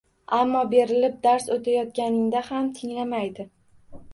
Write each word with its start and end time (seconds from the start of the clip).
Ammo 0.35 0.61
berilib 0.71 1.19
dars 1.27 1.45
oʻtayotganingda 1.57 2.43
ham 2.51 2.73
tinglamaydi. 2.81 3.51